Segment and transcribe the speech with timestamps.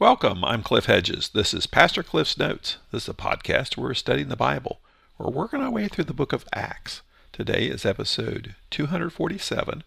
[0.00, 1.30] Welcome, I'm Cliff Hedges.
[1.30, 2.76] This is Pastor Cliff's Notes.
[2.92, 4.78] This is a podcast where we're studying the Bible.
[5.18, 7.02] We're working our way through the book of Acts.
[7.32, 9.82] Today is episode 247.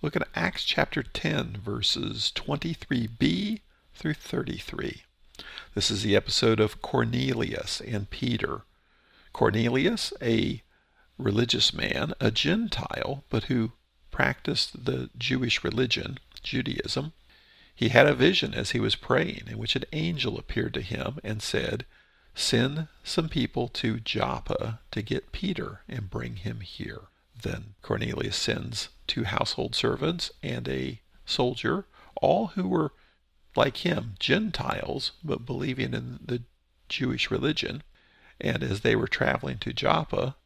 [0.00, 3.60] Look at Acts chapter 10, verses 23b
[3.92, 5.02] through 33.
[5.74, 8.62] This is the episode of Cornelius and Peter.
[9.34, 10.62] Cornelius, a
[11.18, 13.72] religious man, a Gentile, but who
[14.10, 17.12] practiced the Jewish religion, Judaism,
[17.80, 21.18] he had a vision as he was praying in which an angel appeared to him
[21.24, 21.86] and said,
[22.34, 27.04] Send some people to Joppa to get Peter and bring him here.
[27.42, 31.86] Then Cornelius sends two household servants and a soldier,
[32.20, 32.92] all who were
[33.56, 36.42] like him, Gentiles, but believing in the
[36.90, 37.82] Jewish religion.
[38.38, 40.36] And as they were traveling to Joppa,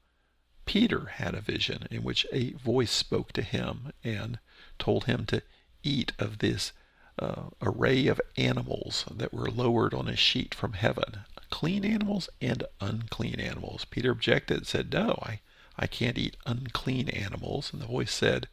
[0.66, 4.38] Peter had a vision in which a voice spoke to him and
[4.79, 5.43] told him to
[5.82, 6.73] eat of this
[7.18, 12.65] uh, array of animals that were lowered on a sheet from heaven clean animals and
[12.80, 13.84] unclean animals.
[13.84, 15.38] Peter objected and said, No, I,
[15.79, 17.73] I can't eat unclean animals.
[17.73, 18.48] And the voice said,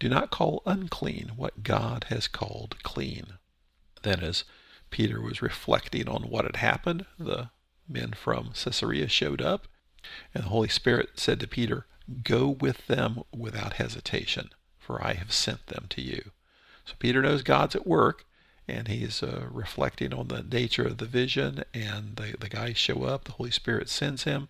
[0.00, 3.34] Do not call unclean what God has called clean.
[4.02, 4.42] Then, as
[4.90, 7.50] Peter was reflecting on what had happened, the
[7.88, 9.68] men from Caesarea showed up,
[10.34, 11.86] and the Holy Spirit said to Peter,
[12.24, 16.32] Go with them without hesitation, for I have sent them to you.
[16.90, 18.24] So Peter knows God's at work,
[18.66, 23.04] and he's uh, reflecting on the nature of the vision, and the, the guys show
[23.04, 24.48] up, the Holy Spirit sends him.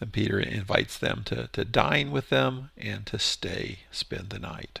[0.00, 4.80] Then Peter invites them to, to dine with them and to stay, spend the night.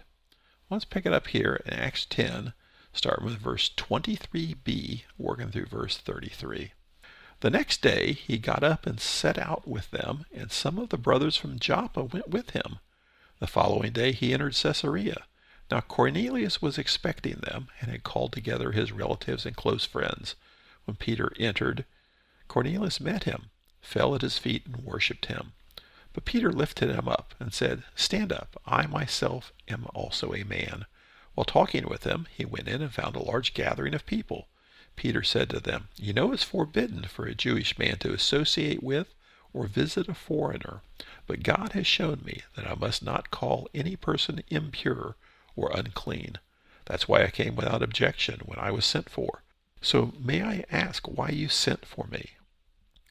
[0.68, 2.54] Let's pick it up here in Acts 10,
[2.92, 6.72] starting with verse 23b, working through verse 33.
[7.38, 10.98] The next day he got up and set out with them, and some of the
[10.98, 12.80] brothers from Joppa went with him.
[13.38, 15.22] The following day he entered Caesarea.
[15.74, 20.36] Now Cornelius was expecting them, and had called together his relatives and close friends.
[20.84, 21.84] When Peter entered,
[22.46, 23.50] Cornelius met him,
[23.82, 25.52] fell at his feet, and worshipped him.
[26.12, 30.86] But Peter lifted him up and said, Stand up, I myself am also a man.
[31.34, 34.46] While talking with them, he went in and found a large gathering of people.
[34.94, 39.12] Peter said to them, You know it's forbidden for a Jewish man to associate with
[39.52, 40.82] or visit a foreigner,
[41.26, 45.16] but God has shown me that I must not call any person impure
[45.56, 46.38] or unclean.
[46.86, 49.42] That's why I came without objection when I was sent for.
[49.80, 52.32] So may I ask why you sent for me?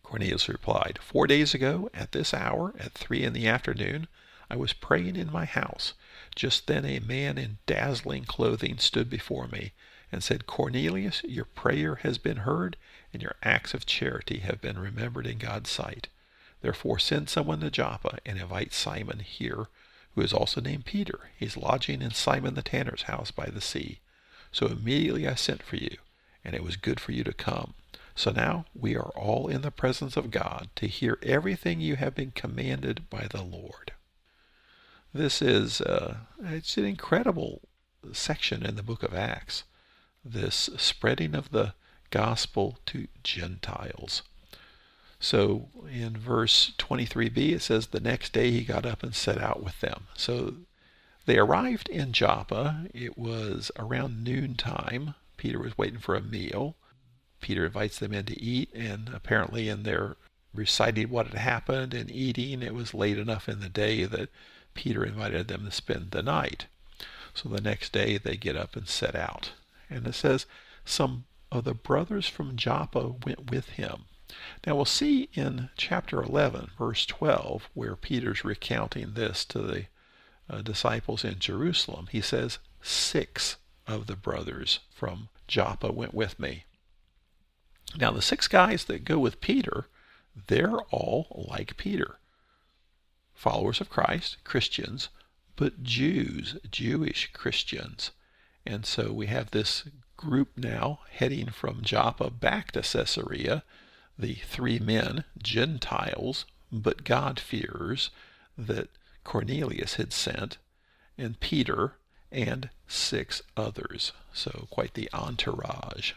[0.04, 4.08] Cornelius replied, Four days ago, at this hour, at three in the afternoon,
[4.50, 5.94] I was praying in my house.
[6.36, 9.72] Just then a man in dazzling clothing stood before me
[10.12, 12.78] and said, Cornelius, your prayer has been heard,
[13.12, 16.08] and your acts of charity have been remembered in God's sight.
[16.62, 19.68] Therefore send someone to Joppa and invite Simon here,
[20.16, 21.29] who is also named Peter.
[21.38, 24.00] He's lodging in Simon the tanner's house by the sea.
[24.51, 25.97] So immediately I sent for you,
[26.44, 27.74] and it was good for you to come.
[28.16, 32.13] So now we are all in the presence of God to hear everything you have
[32.13, 33.94] been commanded by the Lord.
[35.13, 37.62] This is uh, it's an incredible
[38.12, 39.63] section in the book of Acts.
[40.23, 41.73] This spreading of the
[42.12, 44.22] gospel to Gentiles.
[45.23, 49.63] So in verse 23b, it says, The next day he got up and set out
[49.63, 50.07] with them.
[50.17, 50.56] So
[51.25, 52.88] they arrived in Joppa.
[52.94, 55.16] It was around noontime.
[55.38, 56.75] Peter was waiting for a meal.
[57.39, 60.17] Peter invites them in to eat, and apparently, in their
[60.53, 64.29] reciting what had happened and eating, it was late enough in the day that
[64.73, 66.66] Peter invited them to spend the night.
[67.34, 69.53] So the next day they get up and set out.
[69.90, 70.47] And it says,
[70.84, 74.03] Some of the brothers from Joppa went with him.
[74.66, 79.86] Now we'll see in chapter 11, verse 12, where Peter's recounting this to the
[80.50, 82.08] uh, disciples in Jerusalem.
[82.12, 83.58] He says, Six
[83.88, 86.66] of the brothers from Joppa went with me.
[87.96, 89.88] Now the six guys that go with Peter,
[90.48, 92.18] they're all like Peter.
[93.34, 95.09] Followers of Christ, Christians,
[95.56, 98.12] but Jews, Jewish Christians.
[98.66, 99.84] And so we have this
[100.18, 103.64] group now heading from Joppa back to Caesarea
[104.18, 108.10] the three men, Gentiles, but God-fearers,
[108.58, 108.90] that
[109.24, 110.58] Cornelius had sent,
[111.18, 111.94] and Peter,
[112.32, 114.12] and six others.
[114.34, 116.14] So quite the entourage.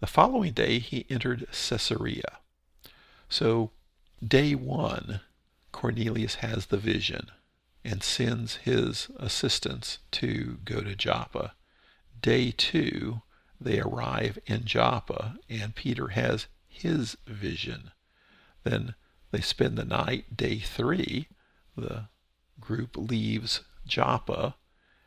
[0.00, 2.38] The following day he entered Caesarea.
[3.28, 3.70] So
[4.26, 5.20] day one,
[5.72, 7.30] Cornelius has the vision
[7.84, 11.54] and sends his assistants to go to Joppa.
[12.20, 13.22] Day two,
[13.60, 17.90] they arrive in Joppa and Peter has his vision.
[18.64, 18.94] Then
[19.30, 21.28] they spend the night, day three.
[21.76, 22.08] The
[22.60, 24.56] group leaves Joppa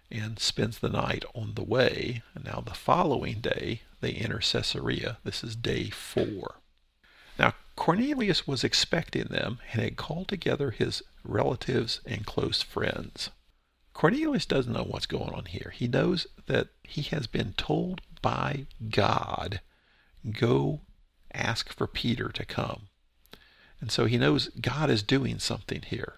[0.09, 2.21] and spends the night on the way.
[2.35, 5.17] And now the following day, they enter Caesarea.
[5.23, 6.55] This is day four.
[7.39, 13.29] Now, Cornelius was expecting them and had called together his relatives and close friends.
[13.93, 15.73] Cornelius doesn't know what's going on here.
[15.75, 19.61] He knows that he has been told by God,
[20.31, 20.81] go
[21.33, 22.87] ask for Peter to come.
[23.79, 26.15] And so he knows God is doing something here.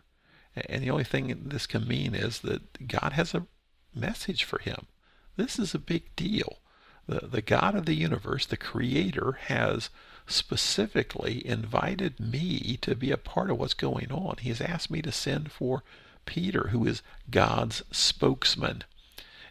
[0.55, 3.47] And the only thing this can mean is that God has a
[3.95, 4.87] message for him.
[5.35, 6.59] This is a big deal.
[7.07, 9.89] The, the God of the universe, the creator, has
[10.27, 14.37] specifically invited me to be a part of what's going on.
[14.39, 15.83] He has asked me to send for
[16.25, 18.83] Peter, who is God's spokesman.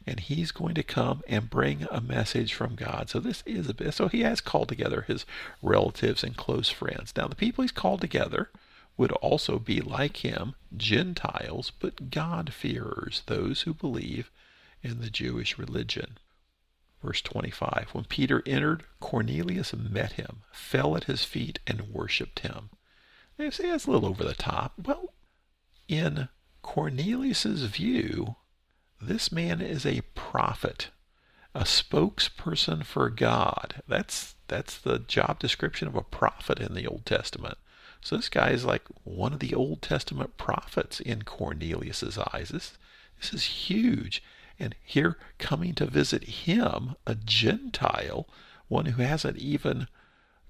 [0.07, 3.09] And he's going to come and bring a message from God.
[3.09, 5.25] So this is a bit, so he has called together his
[5.63, 7.13] relatives and close friends.
[7.17, 8.51] Now the people he's called together
[8.97, 14.31] would also be like him, Gentiles, but God-fearers, those who believe
[14.83, 16.19] in the Jewish religion.
[17.03, 22.71] Verse 25 When Peter entered, Cornelius met him, fell at his feet, and worshipped him.
[23.37, 24.75] They say that's a little over the top.
[24.85, 25.13] Well,
[25.89, 26.29] in
[26.63, 28.37] Cornelius's view,
[29.01, 30.91] this man is a prophet,
[31.55, 33.83] a spokesperson for God.
[33.87, 37.57] That's that's the job description of a prophet in the Old Testament.
[38.03, 42.49] So this guy is like one of the Old Testament prophets in Cornelius's eyes.
[42.49, 42.77] This,
[43.19, 44.23] this is huge.
[44.59, 48.29] And here coming to visit him, a Gentile,
[48.69, 49.87] one who hasn't even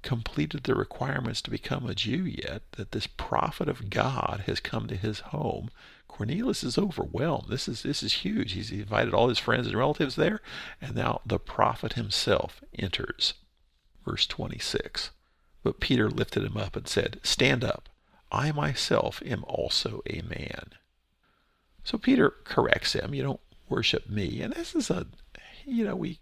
[0.02, 4.88] completed the requirements to become a Jew yet, that this prophet of God has come
[4.88, 5.70] to his home.
[6.12, 7.48] Cornelius is overwhelmed.
[7.48, 8.52] This is this is huge.
[8.52, 10.40] He's invited all his friends and relatives there,
[10.80, 13.32] and now the prophet himself enters.
[14.04, 15.10] Verse 26.
[15.62, 17.88] But Peter lifted him up and said, Stand up.
[18.30, 20.72] I myself am also a man.
[21.82, 23.14] So Peter corrects him.
[23.14, 24.42] You don't worship me.
[24.42, 25.06] And this is a,
[25.64, 26.20] you know, we,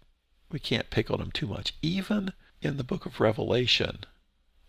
[0.51, 1.73] we can't pick on him too much.
[1.81, 4.05] Even in the book of Revelation,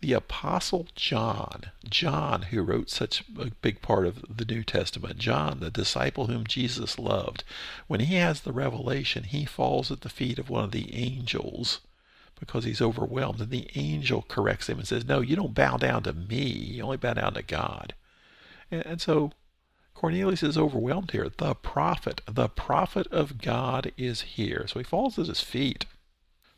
[0.02, 5.60] the Apostle John, John, who wrote such a big part of the New Testament, John,
[5.60, 7.44] the disciple whom Jesus loved,
[7.86, 11.80] when he has the revelation, he falls at the feet of one of the angels
[12.40, 13.40] because he's overwhelmed.
[13.40, 16.82] And the angel corrects him and says, No, you don't bow down to me, you
[16.82, 17.94] only bow down to God.
[18.72, 19.30] And, and so
[19.94, 21.28] Cornelius is overwhelmed here.
[21.38, 24.66] The prophet, the prophet of God is here.
[24.66, 25.86] So he falls at his feet.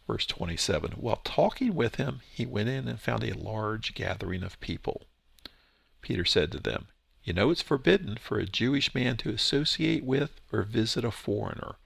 [0.07, 4.61] Verse 27 While talking with him, he went in and found a large gathering of
[4.61, 5.07] people.
[6.03, 6.89] Peter said to them,
[7.23, 11.77] You know it's forbidden for a Jewish man to associate with or visit a foreigner.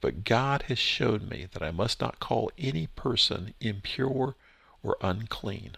[0.00, 4.36] But God has shown me that I must not call any person impure
[4.82, 5.76] or unclean.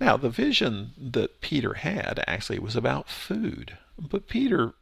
[0.00, 4.74] Now, the vision that Peter had actually was about food, but Peter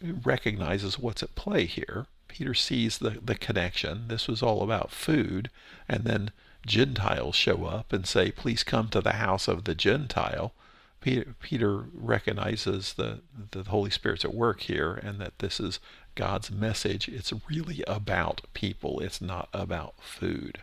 [0.00, 2.06] recognizes what's at play here.
[2.32, 4.08] Peter sees the, the connection.
[4.08, 5.50] This was all about food,
[5.86, 6.30] and then
[6.66, 10.54] Gentiles show up and say, Please come to the house of the Gentile.
[11.02, 13.20] Peter, Peter recognizes the,
[13.50, 15.78] the Holy Spirit's at work here and that this is
[16.14, 17.06] God's message.
[17.06, 20.62] It's really about people, it's not about food.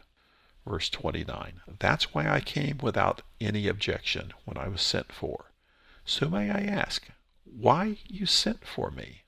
[0.66, 5.52] Verse 29 That's why I came without any objection when I was sent for.
[6.04, 7.10] So may I ask,
[7.44, 9.22] why you sent for me?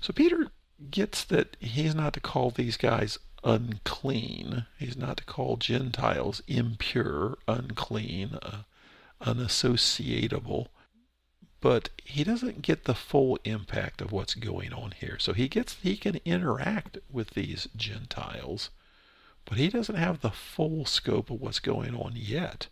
[0.00, 0.52] So Peter
[0.90, 4.66] gets that he's not to call these guys unclean.
[4.78, 8.62] He's not to call Gentiles impure, unclean, uh,
[9.22, 10.68] unassociatable
[11.60, 15.16] but he doesn't get the full impact of what's going on here.
[15.18, 18.70] So he gets he can interact with these Gentiles,
[19.44, 22.68] but he doesn't have the full scope of what's going on yet.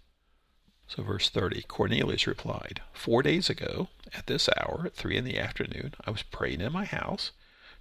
[0.86, 5.38] So verse 30, Cornelius replied, Four days ago, at this hour, at three in the
[5.38, 7.32] afternoon, I was praying in my house.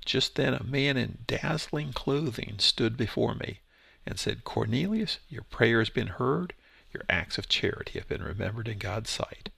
[0.05, 3.59] Just then a man in dazzling clothing stood before me
[4.05, 6.53] and said, Cornelius, your prayer has been heard.
[6.93, 9.49] Your acts of charity have been remembered in God's sight.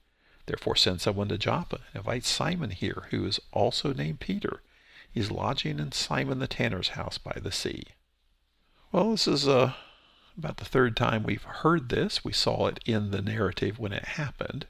[0.46, 4.62] Therefore send someone to Joppa and invite Simon here, who is also named Peter.
[5.10, 7.84] He's lodging in Simon the tanner's house by the sea.
[8.92, 9.72] Well, this is uh,
[10.38, 12.24] about the third time we've heard this.
[12.24, 14.66] We saw it in the narrative when it happened,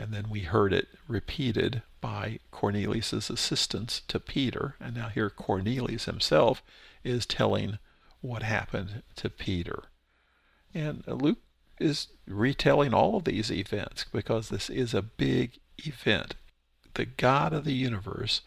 [0.00, 6.06] and then we heard it repeated by Cornelius's assistants to Peter, and now here Cornelius
[6.06, 6.62] himself
[7.04, 7.78] is telling
[8.22, 9.84] what happened to Peter.
[10.72, 11.40] And Luke
[11.78, 16.34] is retelling all of these events because this is a big event.
[16.94, 18.40] The God of the universe,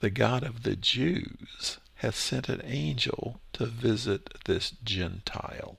[0.00, 5.78] the God of the Jews, has sent an angel to visit this Gentile.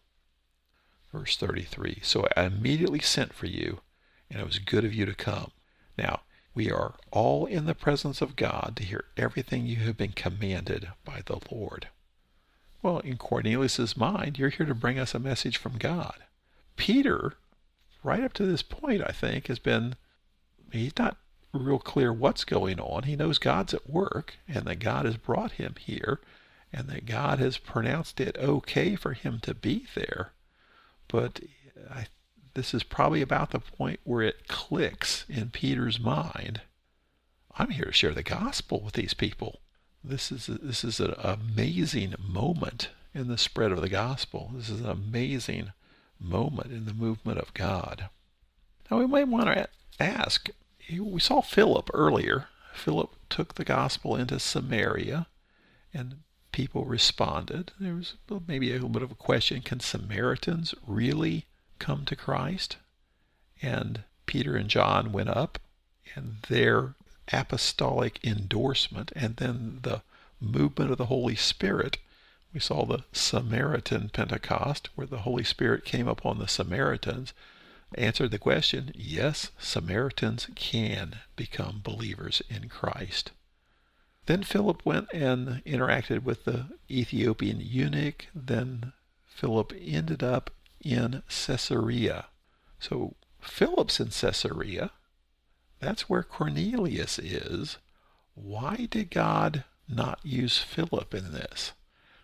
[1.11, 3.81] Verse 33 So I immediately sent for you,
[4.33, 5.51] and it was good of you to come.
[5.97, 6.21] Now,
[6.55, 10.89] We are all in the presence of God to hear everything you have been commanded
[11.03, 11.87] by the Lord.
[12.81, 16.15] Well, in Cornelius's mind, you're here to bring us a message from God.
[16.75, 17.33] Peter,
[18.03, 19.95] right up to this point, I think, has been,
[20.71, 21.17] he's not
[21.53, 23.03] real clear what's going on.
[23.03, 26.19] He knows God's at work and that God has brought him here
[26.71, 30.33] and that God has pronounced it okay for him to be there.
[31.07, 31.39] But
[31.89, 32.07] I,
[32.55, 36.61] this is probably about the point where it clicks in Peter's mind.
[37.57, 39.59] I'm here to share the gospel with these people.
[40.03, 44.51] This is this is an amazing moment in the spread of the gospel.
[44.55, 45.71] This is an amazing
[46.19, 48.09] moment in the movement of God.
[48.89, 49.69] Now we might want to
[49.99, 50.49] ask.
[50.89, 52.47] We saw Philip earlier.
[52.73, 55.27] Philip took the gospel into Samaria,
[55.93, 56.17] and
[56.51, 57.71] people responded.
[57.79, 58.15] There was
[58.47, 61.45] maybe a little bit of a question can Samaritans really
[61.83, 62.77] come to Christ?
[63.61, 65.59] And Peter and John went up,
[66.15, 66.95] and their
[67.31, 70.01] apostolic endorsement and then the
[70.39, 71.97] movement of the Holy Spirit.
[72.53, 77.33] We saw the Samaritan Pentecost, where the Holy Spirit came upon the Samaritans,
[77.95, 83.31] answered the question yes, Samaritans can become believers in Christ.
[84.25, 88.27] Then Philip went and interacted with the Ethiopian eunuch.
[88.33, 88.93] Then
[89.27, 90.51] Philip ended up
[90.83, 92.25] in Caesarea.
[92.79, 94.91] So Philip's in Caesarea.
[95.79, 97.77] That's where Cornelius is.
[98.35, 101.73] Why did God not use Philip in this?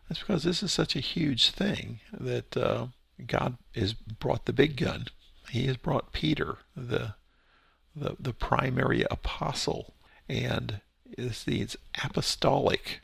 [0.08, 2.88] That's because this is such a huge thing that uh,
[3.26, 5.06] God has brought the big gun.
[5.50, 7.16] He has brought Peter, the
[7.96, 9.94] the, the primary apostle,
[10.30, 10.82] and
[11.18, 13.02] is these apostolic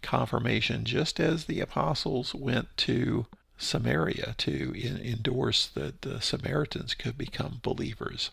[0.00, 3.26] confirmation, just as the apostles went to
[3.62, 8.30] Samaria to in, endorse that the Samaritans could become believers.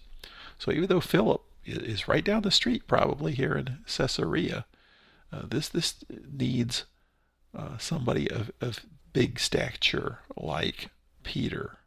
[0.58, 4.66] So even though Philip is right down the street, probably here in Caesarea,
[5.32, 5.96] uh, this this
[6.32, 6.86] needs
[7.56, 10.90] uh, somebody of, of big stature like
[11.24, 11.78] Peter,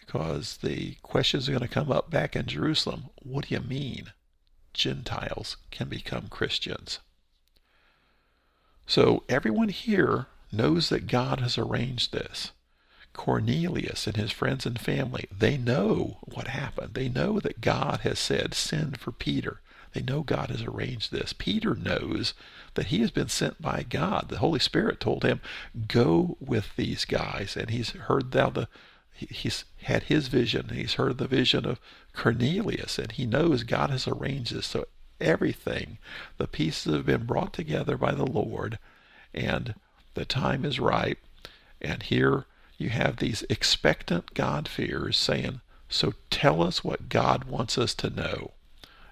[0.00, 3.04] because the questions are going to come up back in Jerusalem.
[3.22, 4.12] What do you mean?
[4.72, 6.98] Gentiles can become Christians.
[8.86, 12.52] So everyone here knows that God has arranged this.
[13.12, 16.94] Cornelius and his friends and family, they know what happened.
[16.94, 19.60] They know that God has said, send for Peter.
[19.92, 21.32] They know God has arranged this.
[21.32, 22.34] Peter knows
[22.74, 24.26] that he has been sent by God.
[24.28, 25.40] The Holy Spirit told him,
[25.86, 27.56] go with these guys.
[27.56, 28.68] And he's heard now the,
[29.12, 30.70] he's had his vision.
[30.70, 31.80] He's heard the vision of
[32.12, 34.66] Cornelius, and he knows God has arranged this.
[34.66, 34.86] So
[35.20, 35.98] everything,
[36.38, 38.80] the pieces have been brought together by the Lord,
[39.32, 39.74] and
[40.14, 41.18] the time is ripe.
[41.80, 42.46] And here
[42.78, 48.52] you have these expectant God-fears saying, So tell us what God wants us to know.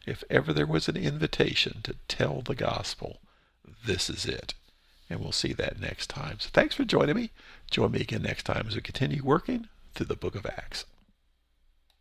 [0.06, 3.20] If ever there was an invitation to tell the gospel,
[3.84, 4.54] this is it.
[5.08, 6.40] And we'll see that next time.
[6.40, 7.30] So thanks for joining me.
[7.70, 10.86] Join me again next time as we continue working through the book of Acts.